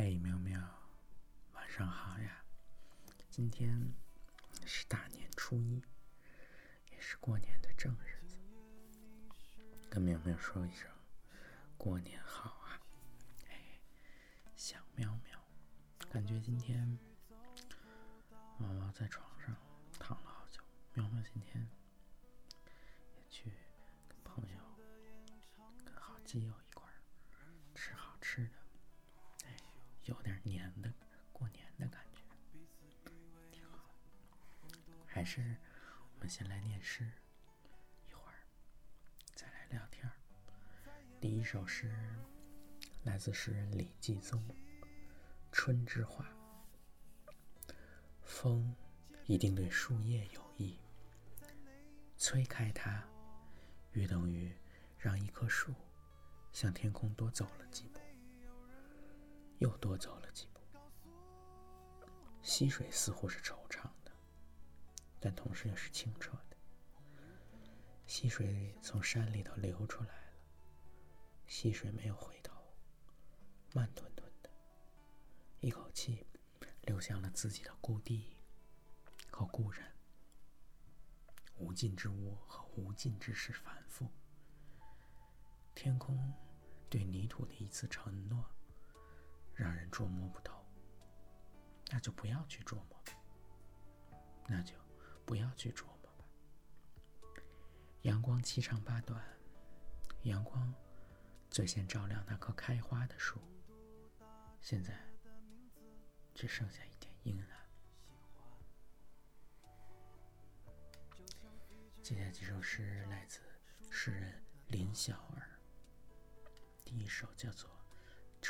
[0.00, 0.60] 嘿，喵喵，
[1.54, 2.44] 晚上好呀！
[3.30, 3.92] 今天
[4.64, 5.82] 是大年初一，
[6.92, 8.38] 也是过年的正日子，
[9.90, 10.88] 跟喵喵说一声
[11.76, 12.80] 过年好啊！
[13.48, 13.80] 哎，
[14.54, 15.36] 想喵喵，
[16.12, 16.96] 感觉今天
[18.56, 19.52] 毛毛在床上
[19.98, 20.62] 躺了好久，
[20.94, 21.68] 喵喵今天
[23.16, 23.52] 也去
[24.06, 24.60] 跟朋友、
[25.84, 26.54] 跟好基友
[30.08, 30.90] 有点年的
[31.34, 32.22] 过年的感觉，
[33.50, 33.90] 挺好。
[35.06, 35.54] 还是
[36.14, 37.06] 我们先来念诗，
[38.08, 38.34] 一会儿
[39.34, 40.10] 再来聊天
[41.20, 41.94] 第一首诗
[43.04, 44.42] 来自诗人李继宗，
[45.52, 46.24] 《春之画》。
[48.22, 48.74] 风
[49.26, 50.78] 一定对树叶有益，
[52.16, 53.06] 吹开它，
[53.92, 54.50] 约等于
[54.98, 55.74] 让一棵树
[56.50, 58.00] 向天空多走了几步。
[59.58, 60.60] 又多走了几步。
[62.42, 64.12] 溪水似乎是惆怅的，
[65.20, 66.56] 但同时也是清澈的。
[68.06, 70.32] 溪水从山里头流出来了，
[71.46, 72.54] 溪水没有回头，
[73.74, 74.50] 慢吞吞的，
[75.60, 76.26] 一口气
[76.82, 78.36] 流向了自己的故地
[79.30, 79.84] 和故人。
[81.56, 84.08] 无尽之物和无尽之事反复。
[85.74, 86.32] 天空
[86.88, 88.44] 对泥土的一次承诺。
[89.58, 90.64] 让人捉摸不透，
[91.90, 92.84] 那就不要去琢磨。
[94.50, 94.72] 那就
[95.26, 96.24] 不要去琢磨吧。
[98.00, 99.22] 阳光七长八短，
[100.22, 100.72] 阳光
[101.50, 103.38] 最先照亮那棵开花的树。
[104.62, 104.98] 现在
[106.34, 107.48] 只剩下一点阴暗。
[112.02, 113.40] 接下来几首诗来自
[113.90, 115.60] 诗人林小儿。
[116.86, 117.77] 第一首叫做。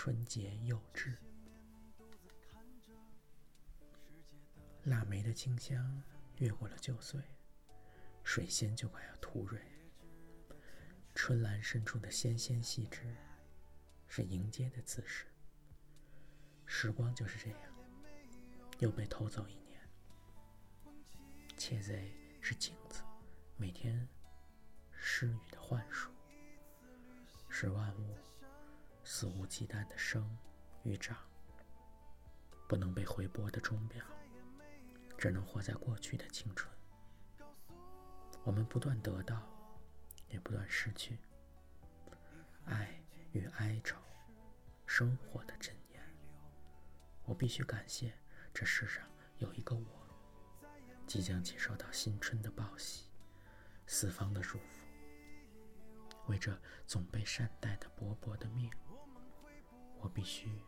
[0.00, 1.18] 春节又至，
[4.84, 6.00] 腊梅的清香
[6.36, 7.20] 越过了旧岁，
[8.22, 9.60] 水仙就快要吐蕊。
[11.16, 13.12] 春兰深处的纤纤细枝，
[14.06, 15.26] 是迎接的姿势。
[16.64, 17.60] 时光就是这样，
[18.78, 19.80] 又被偷走一年。
[21.56, 23.02] 窃贼是镜子，
[23.56, 24.08] 每天
[24.92, 26.12] 施雨的幻术，
[27.48, 28.16] 是万物。
[29.10, 30.36] 肆无忌惮的生
[30.82, 31.16] 与长，
[32.68, 34.04] 不能被回拨的钟表，
[35.16, 36.70] 只能活在过去的青春。
[38.44, 39.42] 我们不断得到，
[40.28, 41.18] 也不断失去。
[42.66, 43.02] 爱
[43.32, 43.96] 与哀愁，
[44.86, 46.02] 生活的箴言。
[47.24, 48.12] 我必须感谢
[48.52, 49.08] 这世上
[49.38, 50.06] 有一个我，
[51.06, 53.06] 即将接受到新春的报喜，
[53.86, 54.86] 四方的祝福。
[56.26, 56.54] 为这
[56.86, 58.70] 总被善待的薄薄的命。
[60.00, 60.62] 我必须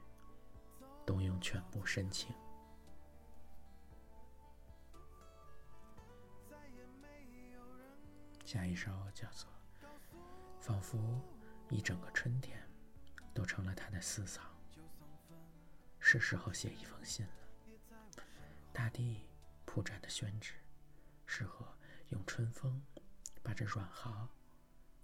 [1.07, 2.35] 动用全部深情。
[8.45, 9.49] 下一首叫做
[10.61, 10.99] “仿佛
[11.69, 12.61] 一整个春天
[13.33, 14.45] 都成了他的私藏”，
[16.01, 17.33] 是时候写一封信了。
[18.73, 19.29] 大地
[19.65, 20.55] 铺展的宣纸，
[21.27, 21.65] 适合
[22.09, 22.83] 用春风
[23.41, 24.29] 把这软毫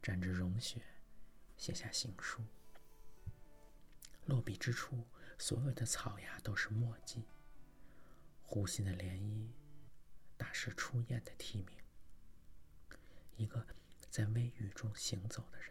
[0.02, 0.82] 蘸着融雪，
[1.56, 2.42] 写下行书。
[4.26, 5.06] 落笔之处，
[5.38, 7.24] 所有的草芽都是墨迹。
[8.42, 9.48] 湖心的涟漪，
[10.36, 11.76] 大师初雁的啼鸣。
[13.36, 13.66] 一个
[14.10, 15.70] 在微雨中行走的人，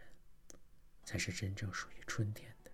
[1.04, 2.72] 才是真正属于春天的。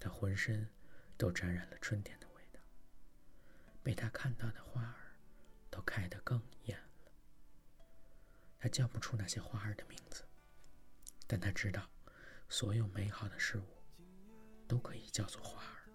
[0.00, 0.68] 他浑身
[1.16, 2.60] 都沾染了春天的味道。
[3.82, 5.16] 被他看到的花儿，
[5.70, 7.12] 都开得更艳了。
[8.58, 10.24] 他叫不出那些花儿的名字，
[11.26, 11.90] 但他知道，
[12.48, 13.83] 所有美好的事物。
[14.66, 15.88] 都可以叫做花儿。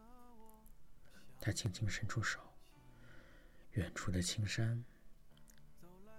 [1.41, 2.39] 他轻轻伸出手，
[3.71, 4.83] 远处的青山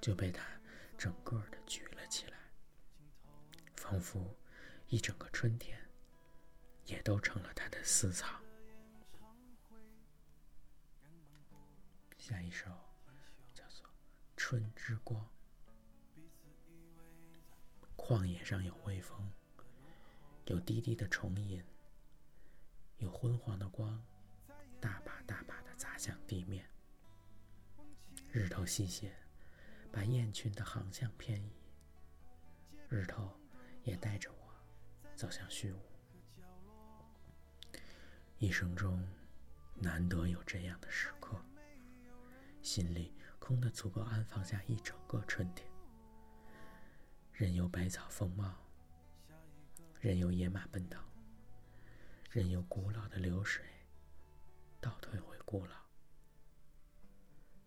[0.01, 0.45] 就被他
[0.97, 2.39] 整个的举了起来，
[3.77, 4.37] 仿佛
[4.89, 5.79] 一整个春天
[6.87, 8.43] 也都成了他的私藏。
[12.17, 12.67] 下一首
[13.53, 13.87] 叫做
[14.37, 15.23] 《春之光》。
[17.97, 19.31] 旷野上有微风，
[20.47, 21.63] 有低低的虫吟。
[23.01, 23.99] 有昏黄的光，
[24.79, 26.65] 大把大把的砸向地面。
[28.31, 29.11] 日头西斜，
[29.91, 31.51] 把雁群的航向偏移。
[32.91, 33.35] 日头
[33.85, 34.55] 也带着我
[35.17, 35.79] 走向虚无。
[38.39, 39.03] 一生中
[39.75, 41.43] 难得有这样的时刻，
[42.63, 45.67] 心里空的足够安放下一整个春天。
[47.33, 48.55] 任由百草丰茂，
[50.01, 51.03] 任由野马奔腾。
[52.33, 53.65] 任由古老的流水
[54.81, 55.75] 倒退回古老。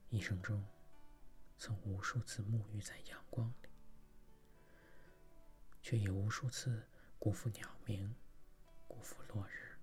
[0.09, 0.65] 一生中，
[1.57, 3.67] 曾无数次沐浴在阳光里，
[5.81, 6.87] 却也无数次
[7.19, 8.15] 辜负鸟鸣，
[8.87, 9.77] 辜负落日，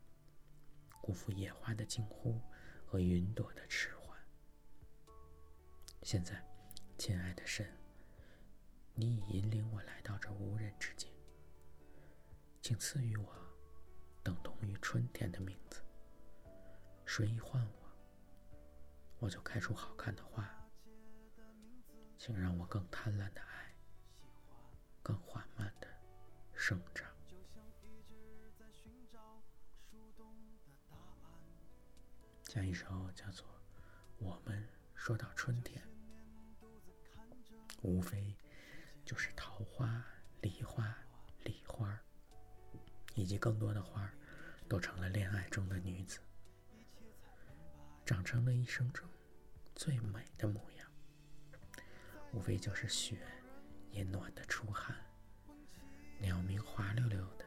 [1.02, 2.40] 辜负野花的惊呼
[2.86, 4.18] 和云朵的迟缓。
[6.02, 6.42] 现在，
[6.96, 7.70] 亲爱的神，
[8.94, 11.12] 你已引领我来到这无人之境，
[12.62, 13.50] 请赐予我。
[14.60, 15.80] 等同于春天的名字，
[17.06, 17.90] 谁一唤我，
[19.18, 20.46] 我就开出好看的花。
[22.18, 23.74] 请让我更贪婪的爱，
[25.02, 25.88] 更缓慢的
[26.52, 27.08] 生长。
[32.44, 33.46] 下一首叫做
[34.18, 35.82] 《我们说到春天》，
[37.80, 38.36] 无非
[39.06, 40.04] 就是桃花、
[40.42, 40.94] 梨花、
[41.44, 41.98] 梨花。
[43.16, 44.08] 以及更多的花，
[44.70, 46.20] 都成了恋爱中的女子，
[48.06, 49.05] 长成了一生中
[49.75, 50.88] 最美的模样。
[52.31, 53.19] 无非就是雪
[53.90, 54.96] 也暖得出汗，
[56.20, 57.44] 鸟鸣滑溜溜的，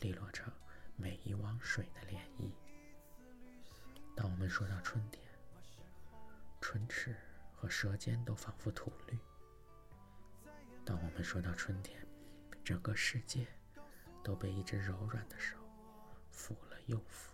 [0.00, 0.52] 利落成
[0.96, 2.52] 每一汪水的涟漪。
[4.14, 5.24] 当我们说到春天，
[6.60, 7.16] 唇齿
[7.54, 9.18] 和舌尖都仿佛吐绿。
[10.84, 12.06] 当我们说到春天，
[12.62, 13.46] 整个世界。
[14.22, 15.58] 都被一只柔软的手
[16.36, 17.32] 抚了又抚。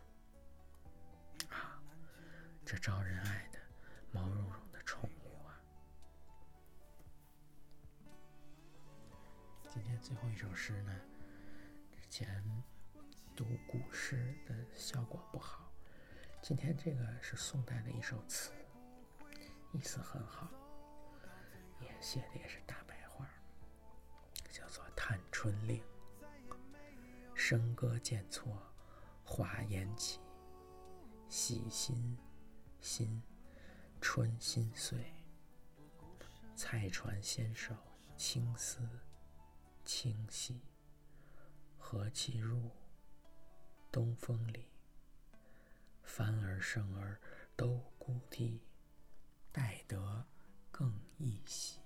[1.49, 1.81] 啊，
[2.65, 3.59] 这招人爱的
[4.13, 5.59] 毛茸茸的宠物啊！
[9.69, 10.95] 今天最后一首诗呢，
[11.91, 12.45] 之前
[13.35, 15.73] 读古诗的效果不好，
[16.43, 18.53] 今天这个是宋代的一首词，
[19.73, 20.51] 意思很好，
[21.81, 23.27] 也写的也是大白话，
[24.51, 25.83] 叫做《探春令》。
[27.35, 28.70] 笙歌渐错，
[29.33, 30.19] 华烟起。
[31.29, 32.19] 喜心
[32.81, 33.23] 心，
[34.01, 34.99] 春心碎。
[36.57, 37.73] 菜船纤手，
[38.17, 38.81] 青丝
[39.85, 40.61] 清细。
[41.79, 42.73] 和气入，
[43.93, 44.69] 东风里。
[46.03, 47.21] 帆儿生儿
[47.55, 48.61] 都孤地，
[49.53, 50.27] 待得
[50.73, 51.79] 更一喜。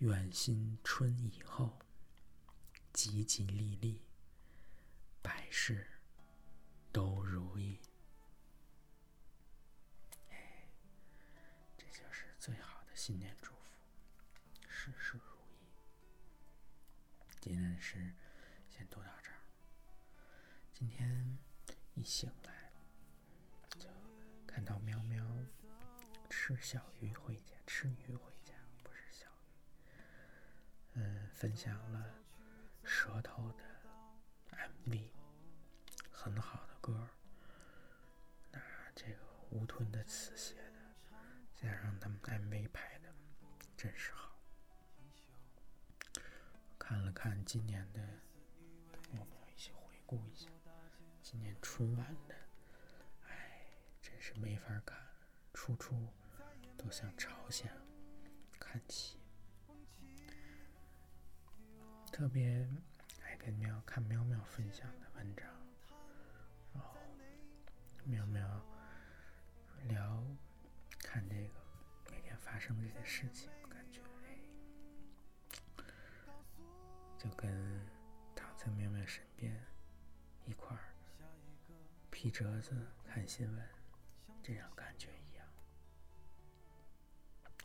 [0.00, 1.78] 愿新春以后。
[2.92, 4.00] 吉吉利利，
[5.26, 5.84] 百事
[6.92, 7.80] 都如意。
[10.30, 10.68] 哎，
[11.76, 13.60] 这就是最好的新年祝福，
[14.68, 15.66] 事事如意。
[17.40, 18.14] 今天的诗
[18.70, 19.38] 先读到这儿。
[20.72, 21.36] 今天
[21.94, 22.70] 一醒来，
[23.80, 23.88] 就
[24.46, 25.26] 看到喵喵
[26.30, 29.90] 吃小鱼回家，吃鱼回家，不是小鱼。
[30.92, 32.14] 嗯，分享了。
[32.84, 33.64] 舌头的
[34.52, 35.10] MV，
[36.26, 37.08] 很好的歌
[38.50, 38.60] 那
[38.96, 39.20] 这个
[39.50, 40.72] 吴吞的词写的，
[41.54, 43.14] 加上他们 MV 拍的，
[43.76, 44.36] 真是好。
[46.80, 48.00] 看了看今年的，
[49.12, 50.48] 我们要一起回顾一下
[51.22, 52.34] 今年春晚的，
[53.28, 53.60] 哎，
[54.02, 54.98] 真是没法看，
[55.54, 56.08] 处处
[56.76, 57.70] 都向朝鲜
[58.58, 59.16] 看齐。
[62.10, 62.68] 特别
[63.22, 65.46] 爱跟喵看喵喵分享的文章，
[68.08, 68.40] 喵喵
[69.88, 70.24] 聊
[71.00, 71.54] 看这个
[72.08, 75.84] 每天发生这些事情，感觉哎，
[77.18, 77.84] 就跟
[78.36, 79.60] 躺在喵喵身边
[80.44, 80.94] 一块儿
[82.08, 82.72] 皮折子
[83.04, 83.68] 看新闻，
[84.40, 85.44] 这样感觉一样，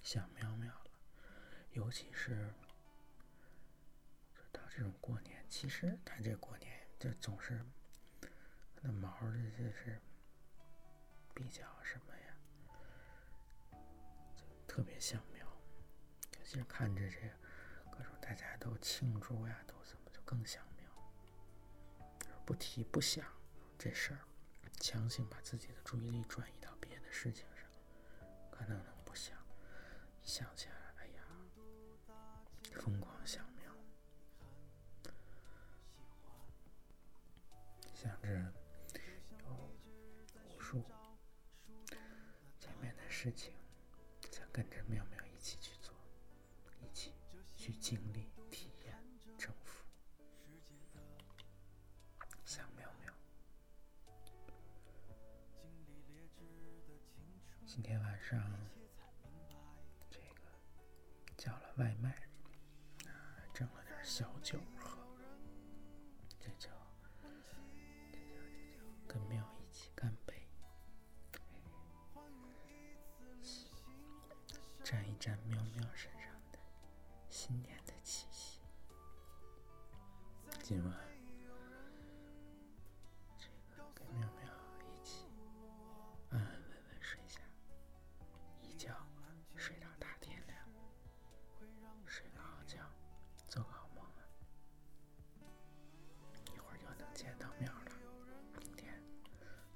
[0.01, 0.91] 想喵喵了，
[1.73, 2.51] 尤其是
[4.51, 4.59] 到。
[4.73, 7.63] 这种过年，其实他这过年就总是
[8.81, 10.01] 那毛的，就是
[11.41, 12.37] 比较什么呀，
[14.35, 15.43] 就特别像喵。
[16.37, 17.17] 尤其是看着这
[17.89, 20.85] 各种大家都庆祝呀，都怎么就更像喵。
[22.45, 23.25] 不提不想
[23.75, 24.19] 这事儿，
[24.79, 27.67] 强行把自己的注意力转移到别的事情上，
[28.51, 29.35] 可能能不想，
[30.21, 31.23] 一想起来，哎呀，
[32.75, 33.43] 疯狂想。
[37.93, 38.53] 想着
[43.21, 43.53] 事情，
[44.31, 45.93] 想跟着妙妙一起去做，
[46.79, 47.13] 一起
[47.55, 48.97] 去经历、体验、
[49.37, 49.85] 征服。
[52.43, 53.13] 想妙妙。
[57.63, 58.41] 今天晚上
[60.09, 60.41] 这个
[61.37, 62.09] 叫了外卖，
[63.05, 64.59] 啊，整了点小酒
[80.71, 80.93] 今晚，
[83.37, 84.47] 这个跟喵喵
[84.87, 85.25] 一起
[86.29, 87.41] 安安稳稳睡下，
[88.61, 88.95] 一觉
[89.57, 90.57] 睡到大天亮，
[92.05, 92.77] 睡个好觉，
[93.49, 94.23] 做个好梦啊！
[96.55, 97.91] 一会儿就能见到喵了。
[98.57, 98.97] 明天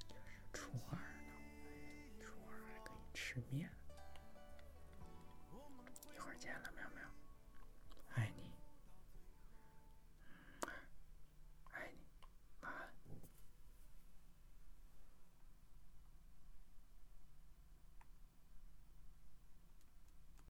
[0.08, 1.04] 就是初二了，
[2.22, 3.70] 初二还可以吃面。